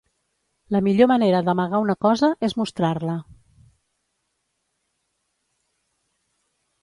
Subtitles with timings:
[0.75, 3.19] La millor manera d'amagar una cosa és mostrar-la.